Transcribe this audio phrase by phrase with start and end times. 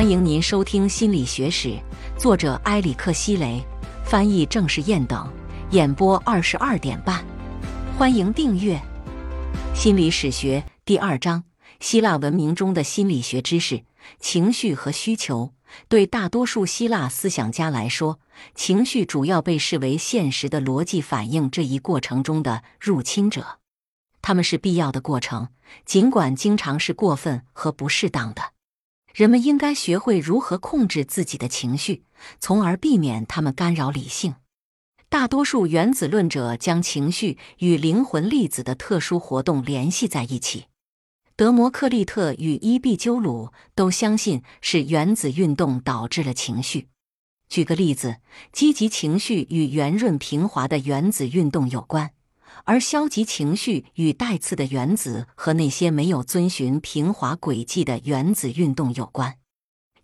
[0.00, 1.68] 欢迎您收听《心理学史》，
[2.18, 3.62] 作者埃里克·希雷，
[4.02, 5.30] 翻译郑世燕等，
[5.72, 7.22] 演播二十二点半。
[7.98, 8.80] 欢迎订阅
[9.78, 11.44] 《心理史学》第二章：
[11.80, 13.84] 希腊文明中的心理学知识、
[14.18, 15.52] 情绪和需求。
[15.86, 18.18] 对大多数希腊思想家来说，
[18.54, 23.58] 情绪主要被视为现实的逻辑反应这一过程中的入侵者，
[24.22, 25.48] 他们是必要的过程，
[25.84, 28.40] 尽管经常是过分和不适当的。
[29.14, 32.04] 人们应该学会如何控制自己的情绪，
[32.38, 34.34] 从而避免他们干扰理性。
[35.08, 40.66] 大多数原子论者将情绪与灵魂粒子的特殊活动联系在一起。
[41.34, 46.88] 德谟克利特与伊壁鸠鲁都相信是原子运动导致了情绪。
[47.48, 48.18] 举个例子，
[48.52, 52.12] 积极情绪与圆润平滑的原子运动有关。
[52.64, 59.38] 而消极情绪与带刺的原子和那些没有遵循平滑轨迹的原子运动有关。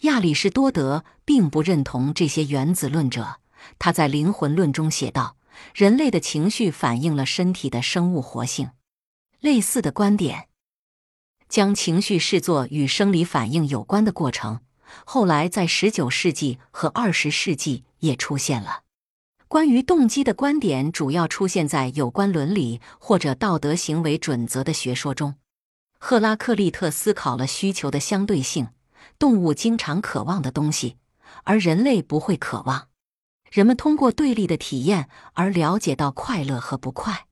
[0.00, 3.40] 亚里士多德并不认同这些原子论者。
[3.78, 5.36] 他在《灵魂论》中写道
[5.74, 8.70] ：“人类的情绪反映了身体的生物活性。”
[9.40, 10.48] 类似的观点
[11.48, 14.60] 将情绪视作与生理反应有关的过程，
[15.04, 18.82] 后来在19世纪和20世纪也出现了。
[19.48, 25.36] 关于动机的观点主要出现在有关伦理或者道德行为准则的学说中。
[26.00, 28.68] 赫拉克利特思考了需求的相对性：
[29.18, 30.96] 动物经常渴望的东西，
[31.44, 32.88] 而人类不会渴望。
[33.52, 37.26] 人们通过对立的体验而了解到快乐和不快。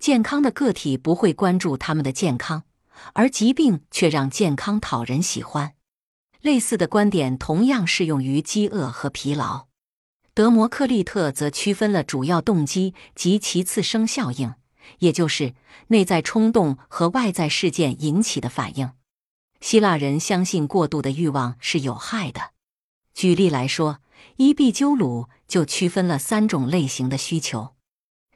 [0.00, 2.64] 健康的个体不会关注他们的健康，
[3.12, 5.74] 而疾病却让健康讨人喜欢。
[6.40, 9.68] 类似的观点同样适用于饥饿和疲劳。
[10.34, 14.54] 德谟克利特则区分了主要动机及其次生效应，
[14.98, 15.54] 也就是
[15.88, 18.90] 内在冲动和外在事件引起的反应。
[19.60, 22.50] 希腊人相信过度的欲望是有害的。
[23.14, 24.00] 举例来说，
[24.36, 27.76] 伊壁鸠鲁就区分了三种类型的需求：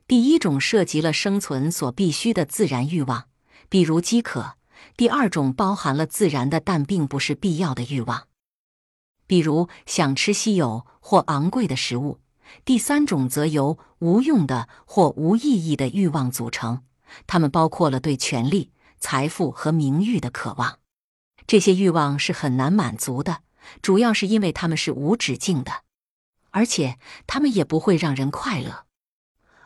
[0.06, 3.24] 第一种涉及了生存所必须的自然欲望，
[3.68, 4.56] 比如饥渴；
[4.96, 8.27] 第二种包含了自然的但并不是必要的欲望。
[9.28, 12.18] 比如想吃稀有或昂贵的食物，
[12.64, 16.82] 第三种则由无用的或无意义的欲望组成，
[17.28, 20.78] 它们包括了对权力、财富和名誉的渴望。
[21.46, 23.42] 这些欲望是很难满足的，
[23.80, 25.82] 主要是因为它们是无止境的，
[26.50, 28.86] 而且它们也不会让人快乐。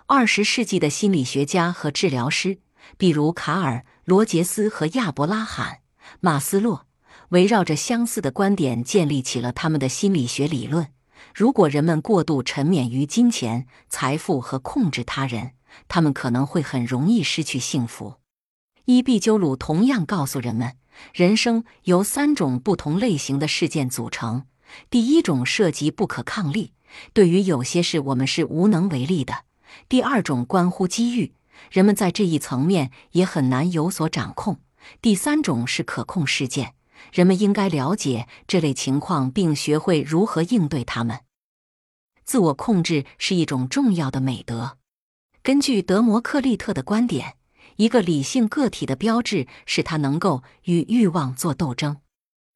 [0.06, 2.58] 二十世纪的心理学家和治疗师，
[2.98, 5.76] 比如卡尔·罗杰斯和亚伯拉罕·
[6.20, 6.86] 马斯洛。
[7.32, 10.88] 围绕着相似的观点建立起了他们的心理学理论。
[11.34, 15.52] 如果人们过度沉湎于金钱、财富和控制他人，
[15.88, 18.16] 他们可能会很容易失去幸福。
[18.84, 20.76] 伊壁鸠鲁同样告诉人们，
[21.14, 24.44] 人生由三种不同类型的事件组成。
[24.90, 26.74] 第一种涉及不可抗力，
[27.14, 29.44] 对于有些事我们是无能为力的；
[29.88, 31.32] 第二种关乎机遇，
[31.70, 34.56] 人们在这一层面也很难有所掌控；
[35.00, 36.74] 第三种是可控事件。
[37.10, 41.20] 人们应该了解这类情况，并学会如何应对它们。
[42.24, 44.78] 自我控制是一种重要的美德。
[45.42, 47.34] 根据德谟克利特的观点，
[47.76, 51.96] 一个理性个体的标志是他能够与欲望做斗争。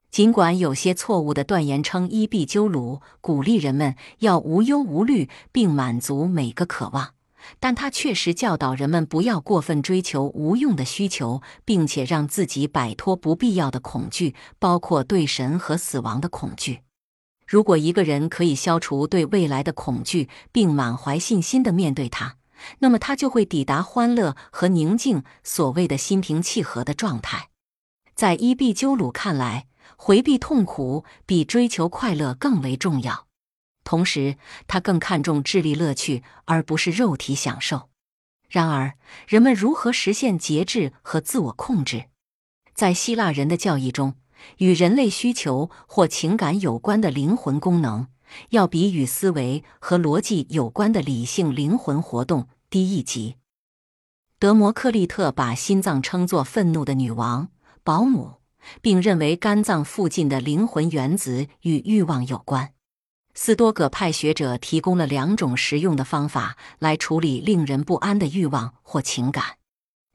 [0.09, 7.16] 尽管有些错误的断言称伊壁鸠鲁鼓励人们要无忧无虑，并满足每个渴望。
[7.59, 16.81] 但他确实教导人们不要过分追求无用的需求，并且让自己摆脱不必要的恐惧，包括对神和死亡的恐惧。
[17.47, 22.35] 如果一个人可以消除对未来的恐惧，并满怀信心地面对它，
[22.79, 27.49] 那么他就会抵达欢乐和宁静，所谓的心平气和的状态。
[28.15, 33.26] 在伊壁鸠鲁看来，回避痛苦比追求快乐更为重要。
[33.87, 34.35] 同时，
[34.67, 37.87] 他更看重智力乐趣，而不是肉体享受。
[38.49, 38.95] 然而，
[39.29, 42.07] 人们如何实现节制和自我控制？
[42.73, 44.15] 在希腊人的教义中，
[44.57, 48.07] 与人类需求或情感有关的灵魂功能，
[48.49, 53.37] 要比与思维和逻辑有关的理性灵魂活动低一级。
[54.37, 57.47] 德谟克利特把心脏称作愤怒的女王、
[57.85, 58.41] 保姆，
[58.81, 62.73] 并认为肝脏附近的灵魂原子与欲望有关。
[63.39, 69.59] 斯多葛派学者提供了两种实用的方法来处理令人不安的欲望或情感。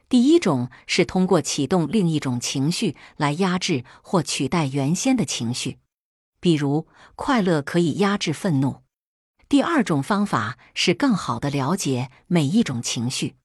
[0.08, 5.78] 第一种是通过启动另一种情绪来压制或取代原先的情绪，
[6.40, 8.82] 比如快乐可以压制愤怒。
[9.48, 13.36] 第二种方法是更好地了解每一种情绪。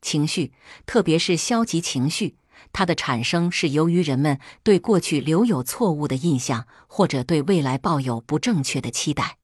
[0.00, 0.52] 情绪，
[0.86, 2.36] 特别是消极情绪，
[2.72, 9.38] 它的产生是由于人们对过去留有错误的印象，或者对未来抱有不正确的期待。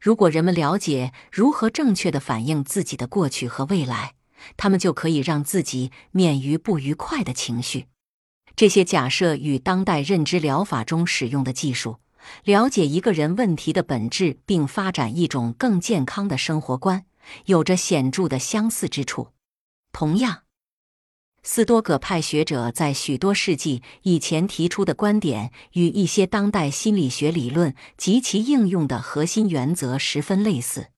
[0.00, 4.14] 如果人们了解如何正确的反映自己的过去和未来，
[4.56, 7.86] 他们就可以让自己免于不愉快的情绪。
[8.56, 11.98] 这些假设与当代认知疗法中使用的技术，
[12.44, 17.04] 了解一个人问题的本质，并发展一种更健康的生活观，
[17.44, 19.28] 有着显著的相似之处。
[19.92, 20.44] 同样。
[21.42, 30.88] 斯多葛派学者在许多世纪以前提出的观点，与一些当代心理学理论及其应用的核心原则十分类似。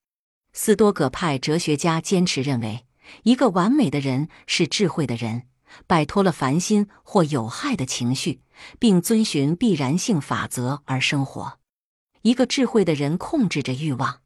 [0.53, 2.85] 斯多葛派哲学家坚持认为，
[3.23, 5.45] 一个完美的人是智慧的人，
[5.87, 8.41] 摆脱了烦心或有害的情绪，
[8.81, 11.61] 并遵循必然性法则而生活。
[12.23, 14.23] 一个智慧的人控制着欲望，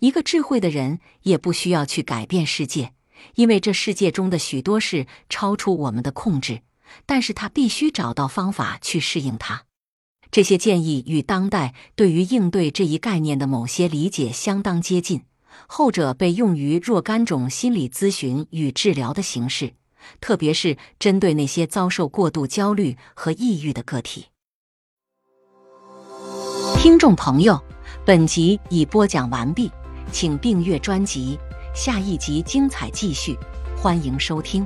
[0.00, 2.93] 一个智慧的人也不需要去改变世界。
[3.34, 6.60] 因为这世界中的许多事超出我们的控制，
[7.06, 9.64] 但是他必须找到方法去适应它。
[10.30, 15.22] 这些建议与当代对于应对这一概念的某些理解相当接近，
[15.68, 19.74] 后者被用于若干种心理咨询与治疗的形式，
[20.20, 24.26] 特别是针对那些遭受过度焦虑和抑郁的个体。
[26.78, 27.62] 听众朋友，
[28.04, 29.70] 本集已播讲完毕，
[30.10, 31.38] 请订阅专辑。
[31.74, 33.36] 下一集精彩继续，
[33.76, 34.64] 欢迎收听。